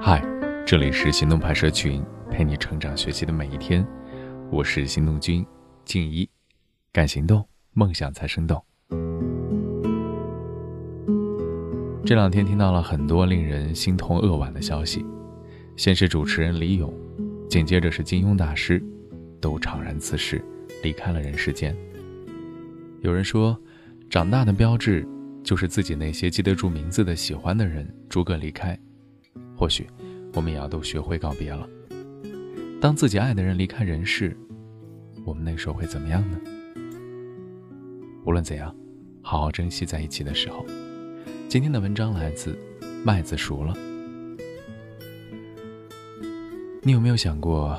[0.00, 0.22] 嗨，
[0.64, 3.86] 这里是行动派社群，陪你成长学习的每一天。
[4.50, 5.44] 我是行动君
[5.84, 6.28] 静一，
[6.92, 8.62] 敢行动，梦想才生动。
[12.04, 15.04] 这两天听到了很多令人心痛扼腕的消息，
[15.76, 16.92] 先是主持人李咏，
[17.48, 18.82] 紧接着是金庸大师，
[19.40, 20.44] 都怅然辞世，
[20.82, 21.76] 离开了人世间。
[23.00, 23.58] 有人说，
[24.08, 25.06] 长大的标志
[25.42, 28.78] 就是自己那些记得住名字的喜欢的人逐个离开。
[29.56, 29.86] 或许，
[30.34, 31.68] 我们也要都学会告别了。
[32.80, 34.36] 当自己爱的人离开人世，
[35.24, 36.38] 我们那时候会怎么样呢？
[38.24, 38.74] 无论怎样，
[39.22, 40.64] 好好珍惜在一起的时候。
[41.48, 42.58] 今天的文章来自
[43.04, 43.72] 麦子熟了。
[46.82, 47.76] 你有没有想过，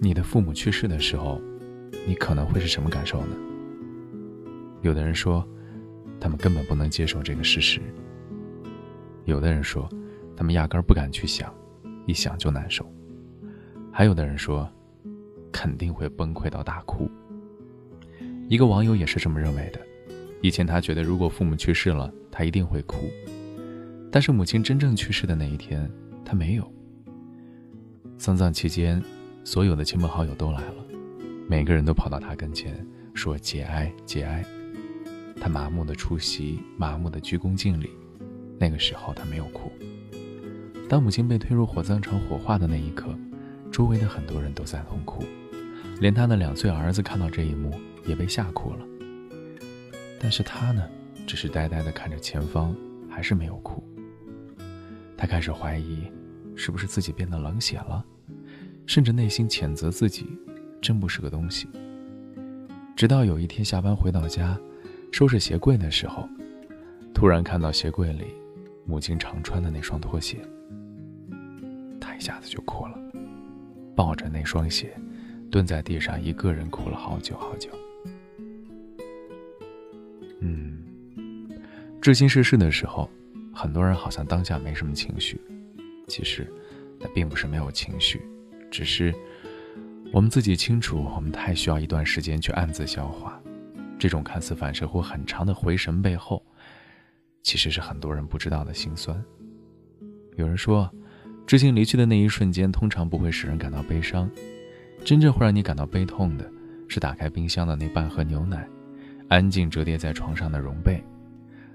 [0.00, 1.40] 你的父母去世的时候，
[2.06, 3.36] 你可能会是什么感受呢？
[4.82, 5.46] 有的人说，
[6.20, 7.80] 他们根本不能接受这个事实；
[9.28, 9.86] 有的人说，
[10.34, 11.54] 他们压根儿不敢去想，
[12.06, 12.82] 一想就难受；
[13.92, 14.66] 还有的人说，
[15.52, 17.10] 肯定会崩溃到大哭。
[18.48, 19.80] 一个网友也是这么认为的。
[20.40, 23.10] 以前他觉得，如果父母去世了，他一定会哭。
[24.10, 25.90] 但是母亲真正去世的那一天，
[26.24, 26.72] 他没有。
[28.16, 29.02] 丧葬期间，
[29.44, 30.86] 所有的亲朋好友都来了，
[31.46, 34.42] 每个人都跑到他跟前说节哀节哀。
[35.38, 37.90] 他麻木的出席，麻木的鞠躬敬礼。
[38.58, 39.70] 那个时候他没有哭。
[40.88, 43.14] 当母亲被推入火葬场火化的那一刻，
[43.70, 45.22] 周围的很多人都在痛哭，
[46.00, 48.78] 连他的两岁儿子看到这一幕也被吓哭了。
[50.20, 50.82] 但是他呢，
[51.26, 52.74] 只是呆呆地看着前方，
[53.08, 53.82] 还是没有哭。
[55.16, 56.10] 他开始怀疑，
[56.56, 58.04] 是不是自己变得冷血了，
[58.86, 60.26] 甚至内心谴责自己，
[60.80, 61.68] 真不是个东西。
[62.96, 64.58] 直到有一天下班回到家，
[65.12, 66.28] 收拾鞋柜的时候，
[67.12, 68.34] 突然看到鞋柜里
[68.88, 70.38] 母亲常穿的那双拖鞋，
[72.00, 72.98] 他一下子就哭了，
[73.94, 74.98] 抱着那双鞋，
[75.50, 77.68] 蹲在地上一个人哭了好久好久。
[80.40, 80.82] 嗯，
[82.00, 83.10] 至亲逝世的时候，
[83.52, 85.38] 很多人好像当下没什么情绪。
[86.06, 86.50] 其实，
[86.98, 88.22] 那并不是没有情绪，
[88.70, 89.14] 只是
[90.14, 93.38] 我们自己清楚，我们太需要一段时间去暗自消化。
[93.98, 96.42] 这种看似反射或很长的回神背后，
[97.48, 99.24] 其实是很多人不知道的心酸。
[100.36, 100.92] 有人说，
[101.46, 104.30] 知青离去的那一瞬间，通常不会使人感到悲伤，
[105.02, 106.46] 真正会让你感到悲痛的，
[106.88, 108.68] 是打开冰箱的那半盒牛奶。
[109.28, 111.02] 安静折叠在床上的绒被，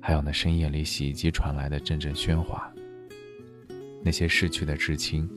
[0.00, 2.72] 还有那深夜里洗衣机传来的阵阵喧哗。
[4.02, 5.28] 那些逝去的至亲，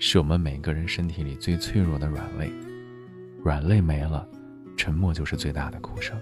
[0.00, 2.50] 是我们每个人身体里最脆弱的软肋。
[3.44, 4.28] 软肋没了，
[4.76, 6.18] 沉默就是最大的哭声。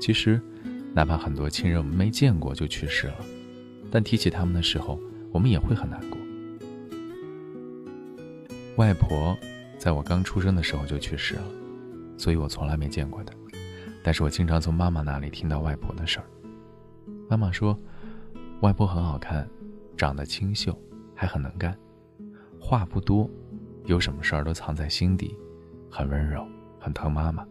[0.00, 0.40] 其实，
[0.94, 3.16] 哪怕很多亲人我们没见过就去世了，
[3.90, 4.98] 但提起他们的时候，
[5.32, 6.18] 我们也会很难过。
[8.76, 9.36] 外婆，
[9.76, 11.42] 在我刚出生的时候就去世了。
[12.16, 13.34] 所以我从来没见过她，
[14.04, 16.24] 但是我经常从妈妈那里听到外婆的事儿。
[17.28, 17.76] 妈妈说，
[18.60, 19.48] 外婆很好看，
[19.96, 20.80] 长得清秀，
[21.12, 21.76] 还很能干，
[22.60, 23.28] 话不多，
[23.86, 25.36] 有什么事儿都藏在心底，
[25.90, 26.46] 很温柔，
[26.78, 27.44] 很疼妈妈。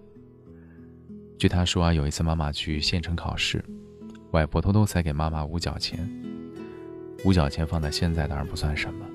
[1.43, 3.61] 据他说啊，有一次妈妈去县城考试，
[4.31, 5.99] 外婆偷偷塞给妈妈五角钱。
[7.25, 9.05] 五角钱放在现在当然不算什么，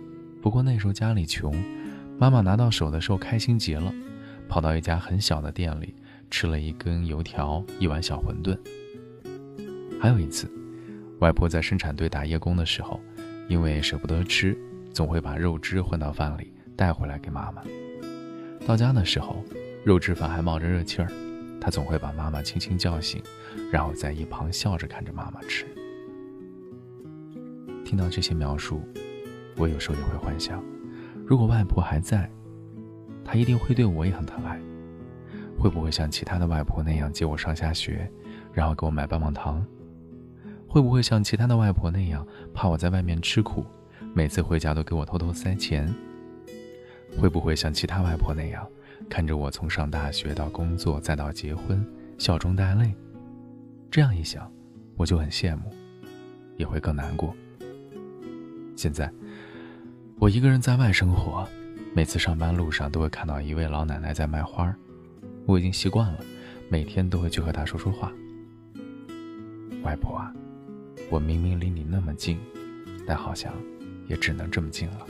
[0.43, 1.57] 不过那时候家里穷，
[2.19, 3.91] 妈妈拿到手的时候开心极了。
[4.47, 5.95] 跑到一家很小的店里，
[6.31, 8.55] 吃了一根油条，一碗小馄饨。
[9.99, 10.53] 还有一次，
[11.21, 13.01] 外婆在生产队打夜工的时候，
[13.49, 14.55] 因为舍不得吃，
[14.93, 17.63] 总会把肉汁混到饭里带回来给妈妈。
[18.67, 19.43] 到家的时候，
[19.83, 21.11] 肉汁饭还冒着热气儿，
[21.69, 23.23] 他总会把妈妈轻轻叫醒，
[23.71, 25.67] 然后在一旁笑着看着妈妈吃。
[27.85, 28.81] 听到这些描述，
[29.55, 30.65] 我有时候也会幻想，
[31.27, 32.27] 如果外婆还在。
[33.23, 34.59] 他一定会对我也很疼爱，
[35.59, 38.11] 会不会像其他的外婆那样接我上下学，
[38.51, 39.63] 然后给我买棒棒糖？
[40.67, 43.63] 会不会像其他的外婆那样怕我在外面吃苦，
[44.15, 45.87] 每次回家都给我偷偷塞钱？
[47.21, 48.67] 会不会像其他外婆那样
[49.09, 51.85] 看着我从上大学到工作再到结婚，
[52.19, 52.95] 笑中带泪？
[53.91, 54.51] 这样一想，
[54.97, 55.73] 我就很羡慕，
[56.57, 57.35] 也会更难过。
[58.77, 59.11] 现在，
[60.19, 61.49] 我一个人在外生活。
[61.95, 64.73] 每次上班路上都会看到一位老奶奶在卖花
[65.47, 66.21] 我已经习惯了，
[66.69, 68.13] 每天都会去和她说说话。
[69.83, 70.33] 外婆啊，
[71.11, 72.39] 我明明离你那么近，
[73.07, 73.53] 但好像
[74.07, 75.07] 也只能这么近了。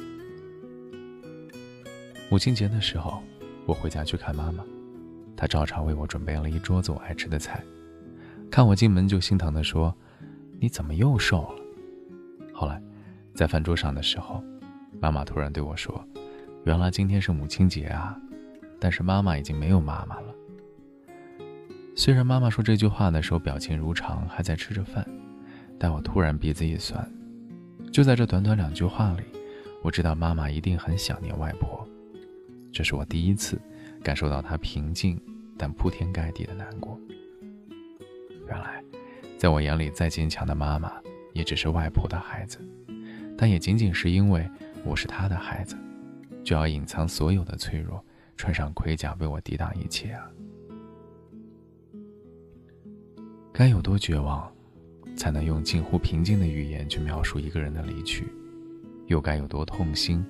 [2.31, 3.23] 母亲节的时候，
[3.69, 4.65] 我回家去看妈妈，
[5.37, 7.63] 她照常为我准备了一桌子我爱吃的菜，
[8.51, 9.95] 看我进门就心疼地说
[10.59, 11.55] ：“你怎么又瘦了？”
[12.51, 12.83] 后来，
[13.35, 14.43] 在饭桌上的时候，
[14.99, 16.03] 妈妈突然对我说
[16.65, 18.19] ：“原来今天是母亲节啊！”
[18.81, 20.35] 但是妈妈已经没有妈妈了。
[21.95, 25.07] 虽然妈妈说这句话的时候表情如常，还在吃着饭，
[25.79, 27.07] 但我突然鼻子一酸。
[27.93, 29.25] 就在这短短两句话里，
[29.83, 31.78] 我知道妈妈一定很想念外婆。
[32.73, 33.61] 这是我第一次
[34.03, 35.21] 感受到她平静
[35.57, 36.99] 但铺天盖地的难过。
[38.47, 38.83] 原来，
[39.37, 40.93] 在我眼里再坚强的妈妈，
[41.33, 42.59] 也只是外婆的孩子，
[43.37, 44.49] 但也仅仅是因为
[44.85, 45.77] 我是她的孩子，
[46.45, 48.03] 就要隐藏所有的脆弱，
[48.37, 50.31] 穿上盔甲为我抵挡一切啊！
[53.53, 54.51] 该有多绝望，
[55.17, 58.27] 才能用近乎平静的语言去描述一个人的离去？
[59.09, 60.25] 又该有多痛心，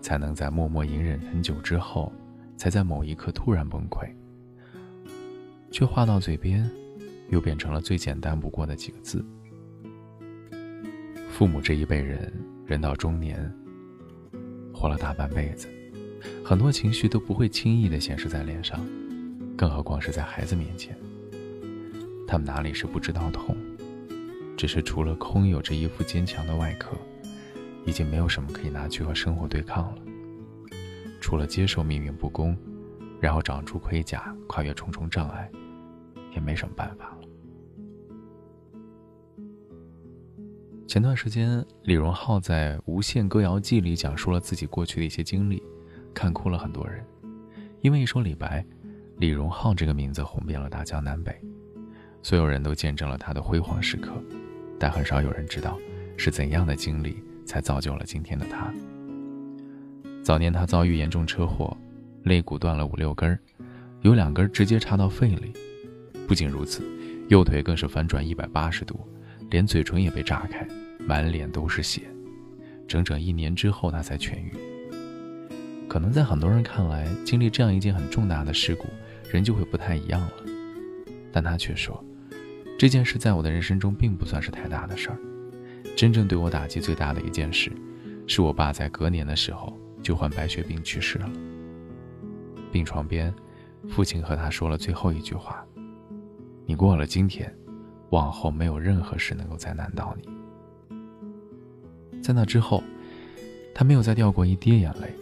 [0.00, 2.12] 才能在默默隐忍很久之后，
[2.56, 4.08] 才在某一刻突然崩溃？
[5.70, 6.70] 却话到嘴边。
[7.30, 9.24] 又变成了最简单不过的几个字。
[11.28, 12.32] 父母这一辈人，
[12.66, 13.48] 人到中年，
[14.74, 15.68] 活了大半辈子，
[16.44, 18.84] 很多情绪都不会轻易的显示在脸上，
[19.56, 20.98] 更何况是在孩子面前。
[22.26, 23.56] 他们哪里是不知道痛，
[24.56, 26.96] 只是除了空有着一副坚强的外壳，
[27.84, 30.02] 已经没有什么可以拿去和生活对抗了。
[31.20, 32.56] 除了接受命运不公，
[33.20, 35.50] 然后长出盔甲，跨越重重障碍，
[36.34, 37.18] 也没什么办法了。
[40.86, 45.62] 前段时间，李荣浩在《无限歌谣季》里讲述了自己过去的一些经历，
[46.12, 47.04] 看哭了很多人。
[47.80, 48.64] 因为一首李白，
[49.18, 51.40] 李荣浩这个名字红遍了大江南北，
[52.22, 54.10] 所有人都见证了他的辉煌时刻，
[54.80, 55.78] 但很少有人知道
[56.16, 58.72] 是怎样的经历才造就了今天的他。
[60.22, 61.76] 早年他遭遇严重车祸，
[62.22, 63.36] 肋骨断了五六根，
[64.02, 65.52] 有两根直接插到肺里。
[66.28, 66.84] 不仅如此，
[67.28, 69.00] 右腿更是翻转一百八十度。
[69.50, 70.64] 连嘴唇也被炸开，
[71.00, 72.02] 满脸都是血，
[72.86, 74.52] 整整一年之后他才痊愈。
[75.88, 78.86] 可能在很多人看来，经历这样一件很重大的事故，
[79.32, 80.32] 人就会不太一样了。
[81.32, 82.04] 但他却说，
[82.78, 85.18] 这件事在我的人生中并不算是太大的事儿。
[86.00, 87.70] 真正对我打击最大的一件事，
[88.26, 91.30] 是我爸在隔年的时候就患白血病去世了。
[92.72, 93.30] 病床边，
[93.86, 95.62] 父亲和他说了最后一句话
[96.64, 97.54] ：“你过了今天。”
[98.08, 100.26] 往后没有任何事能够再难倒你。
[102.22, 102.82] 在那之后，
[103.74, 105.14] 他没有再掉过一滴眼泪，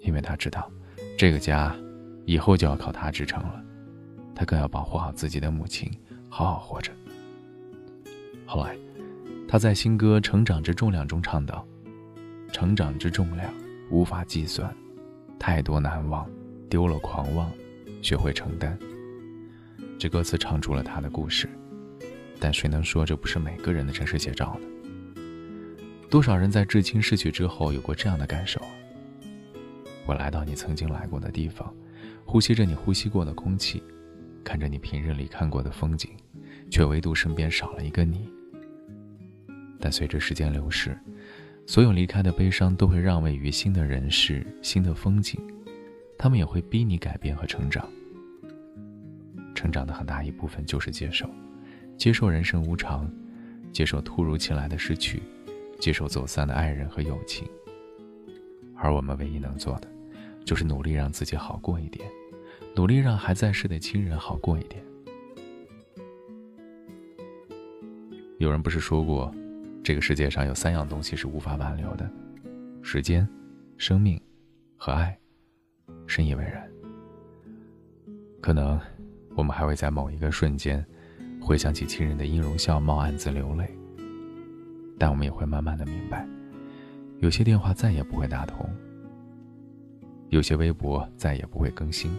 [0.00, 0.70] 因为他知道，
[1.18, 1.74] 这个家
[2.24, 3.60] 以后就要靠他支撑了。
[4.32, 5.90] 他更要保护好自己的母亲，
[6.28, 6.92] 好好活着。
[8.46, 8.76] 后来，
[9.54, 11.64] 他在新歌《成长之重量》中唱道
[12.50, 13.54] ：“成长之重量
[13.88, 14.76] 无法计算，
[15.38, 16.28] 太多难忘，
[16.68, 17.48] 丢了狂妄，
[18.02, 18.76] 学会承担。”
[19.96, 21.48] 这歌词唱出了他的故事。
[22.40, 25.22] 但谁能说这不是每个人的真实写照呢？
[26.10, 28.60] 多少人在至亲逝去之后有过这样的感受？
[30.04, 31.72] 我来到你曾经来过的地方，
[32.24, 33.80] 呼吸着你呼吸过的空气，
[34.42, 36.10] 看着你平日里看过的风景，
[36.72, 38.28] 却唯独身边少了一个你。
[39.84, 40.98] 但随着时间流逝，
[41.66, 45.38] 所有离开的悲伤都会让位于新的人事、新的风景，
[46.16, 47.86] 他们也会逼你改变和成长。
[49.54, 51.28] 成长的很大一部分就是接受。
[51.98, 53.12] 接受人生无常，
[53.74, 55.22] 接受突如其来的失去，
[55.78, 57.46] 接受走散的爱人和友情。
[58.74, 59.88] 而我们唯一能做的，
[60.46, 62.08] 就是努力让自己好过一点，
[62.74, 64.82] 努力让还在世的亲人好过一点。
[68.38, 69.30] 有人不是说过，
[69.84, 72.10] 这个世界上有三样东西是无法挽留的：
[72.80, 73.28] 时间、
[73.76, 74.18] 生命
[74.78, 75.14] 和爱。
[76.06, 76.66] 深以为然。
[78.40, 78.80] 可能，
[79.34, 80.84] 我们还会在某一个瞬间。
[81.38, 83.68] 回想起亲人的音容笑貌，暗自流泪。
[84.98, 86.26] 但我们也会慢慢的明白，
[87.18, 88.66] 有些电话再也不会打通，
[90.30, 92.10] 有些微博再也不会更新，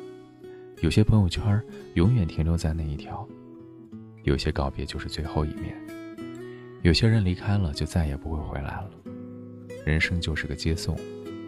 [0.81, 1.59] 有些朋友圈
[1.95, 3.27] 永远停留在那一条，
[4.21, 5.75] 有些告别就是最后一面，
[6.85, 8.91] 有些人离开了就再也不会回来了。
[9.83, 10.95] 人生就是个接送，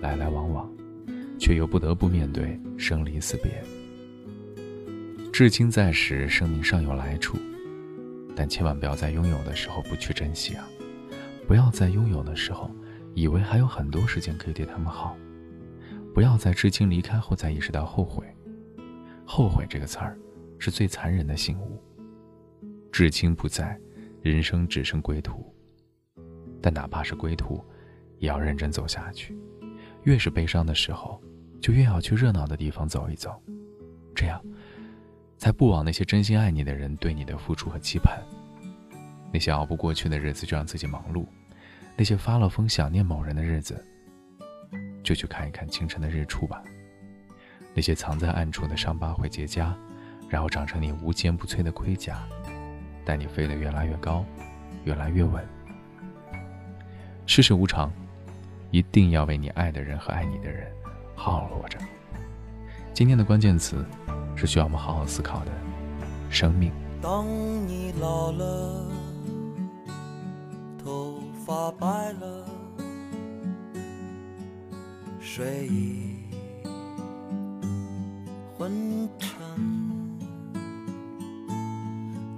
[0.01, 0.67] 来来往往，
[1.37, 3.63] 却又不得不面对生离死别。
[5.31, 7.37] 至亲在时，生命尚有来处。
[8.35, 10.67] 但千万不要在拥有的时候不去珍惜啊！
[11.45, 12.71] 不要在拥有的时候，
[13.13, 15.15] 以为还有很多时间可以对他们好。
[16.15, 18.25] 不要在至亲离开后才意识到后悔。
[19.23, 20.17] 后悔这个词儿，
[20.57, 21.79] 是最残忍的醒悟。
[22.91, 23.79] 至亲不在，
[24.29, 25.53] 人生只剩归途。
[26.61, 27.63] 但哪怕是归途，
[28.19, 29.37] 也要认真走下去。
[30.03, 31.21] 越是悲伤的时候，
[31.61, 33.41] 就越要去热闹的地方走一走，
[34.15, 34.41] 这样。
[35.37, 38.19] 才不枉那些真心爱你的人对你的付出和期盼。
[39.31, 41.27] 那些熬不过去的日子，就让自己忙碌；
[41.95, 43.85] 那些发了疯想念某人的日子，
[45.03, 46.63] 就去看一看清晨的日出吧。
[47.75, 49.75] 那些藏在暗处的伤疤会结痂，
[50.27, 52.27] 然后长成你无坚不摧的盔甲，
[53.07, 54.25] 带你飞得越来越高，
[54.83, 55.41] 越来越稳。
[57.25, 57.89] 世事无常，
[58.69, 60.69] 一定要为你爱的人和爱你的人
[61.15, 61.79] 好好活着。
[62.93, 63.85] 今天的关键词
[64.35, 65.51] 是需要我们好好思考的：
[66.29, 66.69] 生命。
[67.01, 67.25] 当
[67.65, 68.85] 你老了，
[70.83, 72.45] 头发白了，
[75.21, 76.25] 睡意
[78.57, 79.37] 昏沉。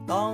[0.06, 0.34] 当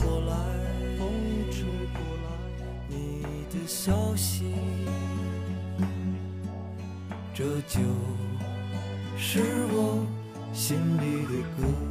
[4.15, 4.53] 息，
[7.33, 7.79] 这就
[9.17, 9.41] 是
[9.71, 10.05] 我
[10.53, 11.90] 心里的歌。